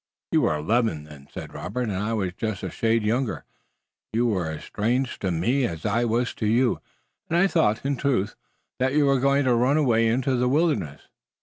[0.31, 3.45] "You were eleven then," said Robert, "and I was just a shade younger.
[4.13, 6.81] You were as strange to me as I was to you,
[7.29, 8.35] and I thought, in truth,
[8.79, 11.01] that you were going to run away into the wilderness.